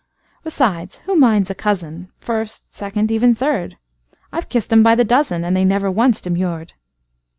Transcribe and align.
Besides, 0.43 0.97
who 1.05 1.15
minds 1.15 1.51
a 1.51 1.53
cousin? 1.53 2.09
First, 2.17 2.73
second, 2.73 3.11
even 3.11 3.35
third,—I 3.35 4.41
've 4.41 4.49
kissed 4.49 4.73
'em 4.73 4.81
by 4.81 4.95
the 4.95 5.03
dozen, 5.05 5.43
And 5.43 5.55
they 5.55 5.63
never 5.63 5.91
once 5.91 6.21
demurred. 6.21 6.73